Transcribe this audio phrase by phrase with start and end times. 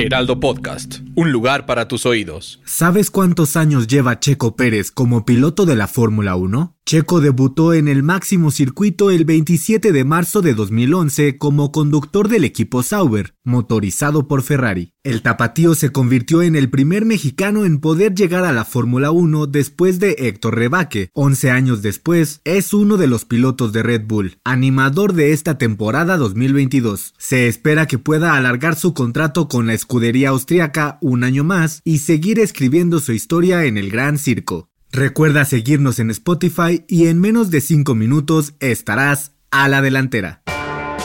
[0.00, 2.60] Heraldo Podcast, un lugar para tus oídos.
[2.64, 6.76] ¿Sabes cuántos años lleva Checo Pérez como piloto de la Fórmula 1?
[6.90, 12.44] Checo debutó en el máximo circuito el 27 de marzo de 2011 como conductor del
[12.44, 14.92] equipo Sauber, motorizado por Ferrari.
[15.04, 19.46] El tapatío se convirtió en el primer mexicano en poder llegar a la Fórmula 1
[19.46, 21.10] después de Héctor Rebaque.
[21.14, 26.16] 11 años después, es uno de los pilotos de Red Bull, animador de esta temporada
[26.16, 27.14] 2022.
[27.18, 31.98] Se espera que pueda alargar su contrato con la escudería austriaca un año más y
[31.98, 34.68] seguir escribiendo su historia en el Gran Circo.
[34.92, 40.42] Recuerda seguirnos en Spotify y en menos de 5 minutos estarás a la delantera.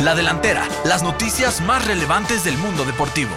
[0.03, 3.31] La delantera, las noticias más relevantes del mundo deportivo.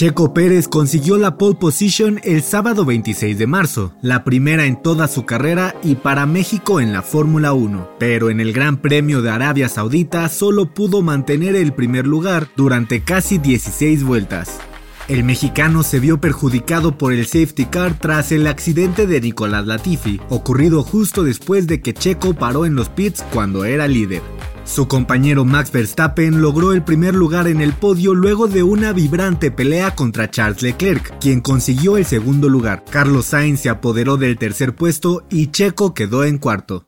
[0.00, 5.08] Checo Pérez consiguió la pole position el sábado 26 de marzo, la primera en toda
[5.08, 9.28] su carrera y para México en la Fórmula 1, pero en el Gran Premio de
[9.28, 14.58] Arabia Saudita solo pudo mantener el primer lugar durante casi 16 vueltas.
[15.06, 20.18] El mexicano se vio perjudicado por el safety car tras el accidente de Nicolás Latifi,
[20.30, 24.22] ocurrido justo después de que Checo paró en los pits cuando era líder.
[24.70, 29.50] Su compañero Max Verstappen logró el primer lugar en el podio luego de una vibrante
[29.50, 32.84] pelea contra Charles Leclerc, quien consiguió el segundo lugar.
[32.88, 36.86] Carlos Sainz se apoderó del tercer puesto y Checo quedó en cuarto.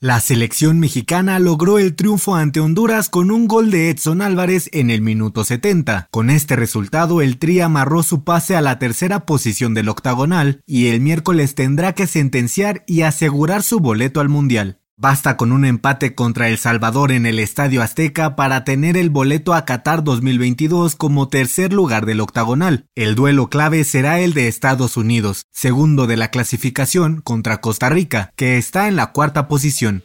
[0.00, 4.88] La selección mexicana logró el triunfo ante Honduras con un gol de Edson Álvarez en
[4.88, 6.08] el minuto 70.
[6.10, 10.86] Con este resultado, el Tri amarró su pase a la tercera posición del octagonal y
[10.86, 14.79] el miércoles tendrá que sentenciar y asegurar su boleto al Mundial.
[15.00, 19.54] Basta con un empate contra El Salvador en el Estadio Azteca para tener el boleto
[19.54, 22.84] a Qatar 2022 como tercer lugar del octagonal.
[22.94, 28.30] El duelo clave será el de Estados Unidos, segundo de la clasificación contra Costa Rica,
[28.36, 30.04] que está en la cuarta posición.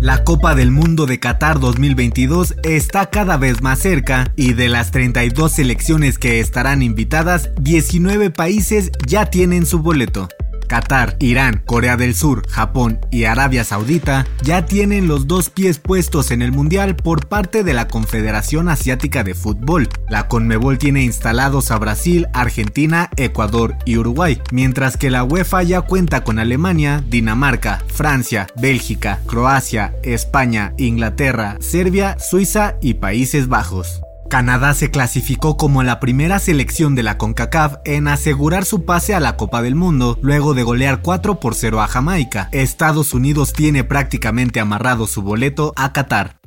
[0.00, 4.90] La Copa del Mundo de Qatar 2022 está cada vez más cerca y de las
[4.90, 10.28] 32 selecciones que estarán invitadas, 19 países ya tienen su boleto.
[10.70, 16.30] Qatar, Irán, Corea del Sur, Japón y Arabia Saudita ya tienen los dos pies puestos
[16.30, 19.88] en el Mundial por parte de la Confederación Asiática de Fútbol.
[20.08, 25.80] La Conmebol tiene instalados a Brasil, Argentina, Ecuador y Uruguay, mientras que la UEFA ya
[25.80, 34.02] cuenta con Alemania, Dinamarca, Francia, Bélgica, Croacia, España, Inglaterra, Serbia, Suiza y Países Bajos.
[34.30, 39.18] Canadá se clasificó como la primera selección de la CONCACAF en asegurar su pase a
[39.18, 42.48] la Copa del Mundo luego de golear 4 por 0 a Jamaica.
[42.52, 46.40] Estados Unidos tiene prácticamente amarrado su boleto a Qatar.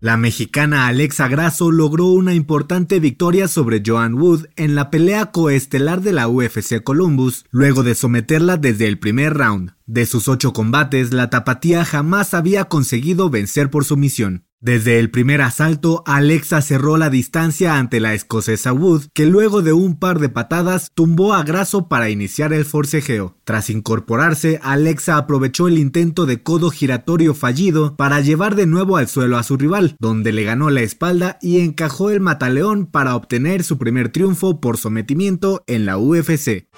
[0.00, 6.00] La mexicana Alexa Grasso logró una importante victoria sobre Joan Wood en la pelea coestelar
[6.00, 9.74] de la UFC Columbus, luego de someterla desde el primer round.
[9.84, 14.46] De sus ocho combates, la tapatía jamás había conseguido vencer por sumisión.
[14.62, 19.72] Desde el primer asalto, Alexa cerró la distancia ante la escocesa Wood, que luego de
[19.72, 23.34] un par de patadas tumbó a Grasso para iniciar el forcejeo.
[23.42, 29.08] Tras incorporarse, Alexa aprovechó el intento de codo giratorio fallido para llevar de nuevo al
[29.08, 33.64] suelo a su rival, donde le ganó la espalda y encajó el mataleón para obtener
[33.64, 36.68] su primer triunfo por sometimiento en la UFC.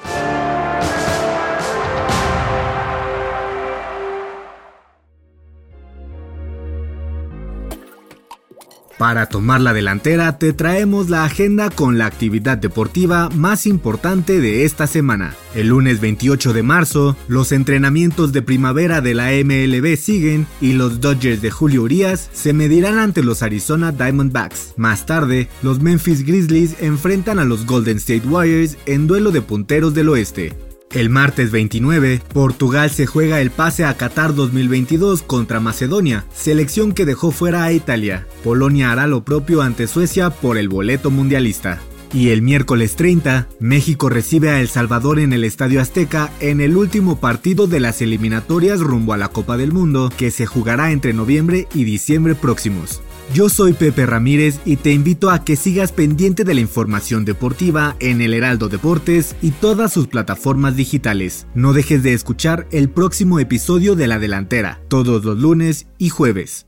[8.98, 14.64] Para tomar la delantera te traemos la agenda con la actividad deportiva más importante de
[14.64, 15.34] esta semana.
[15.54, 21.00] El lunes 28 de marzo, los entrenamientos de primavera de la MLB siguen y los
[21.00, 24.74] Dodgers de Julio Urias se medirán ante los Arizona Diamondbacks.
[24.76, 29.94] Más tarde, los Memphis Grizzlies enfrentan a los Golden State Warriors en duelo de punteros
[29.94, 30.73] del oeste.
[30.94, 37.04] El martes 29, Portugal se juega el pase a Qatar 2022 contra Macedonia, selección que
[37.04, 38.28] dejó fuera a Italia.
[38.44, 41.80] Polonia hará lo propio ante Suecia por el boleto mundialista.
[42.12, 46.76] Y el miércoles 30, México recibe a El Salvador en el Estadio Azteca en el
[46.76, 51.12] último partido de las eliminatorias rumbo a la Copa del Mundo que se jugará entre
[51.12, 53.02] noviembre y diciembre próximos.
[53.32, 57.96] Yo soy Pepe Ramírez y te invito a que sigas pendiente de la información deportiva
[57.98, 61.46] en el Heraldo Deportes y todas sus plataformas digitales.
[61.54, 66.66] No dejes de escuchar el próximo episodio de La Delantera, todos los lunes y jueves.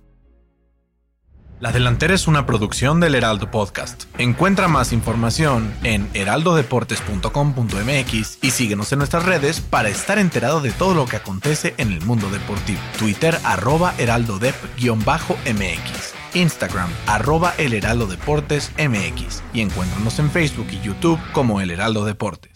[1.61, 4.05] La Delantera es una producción del Heraldo Podcast.
[4.19, 10.94] Encuentra más información en heraldodeportes.com.mx y síguenos en nuestras redes para estar enterado de todo
[10.94, 12.81] lo que acontece en el mundo deportivo.
[12.99, 16.15] Twitter arroba heraldodep-mx.
[16.36, 22.04] Instagram, arroba El Heraldo Deportes MX y encuéntranos en Facebook y YouTube como El Heraldo
[22.04, 22.56] Deportes.